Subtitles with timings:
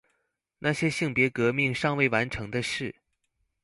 [0.57, 2.95] 那些性別革命尚未完成的事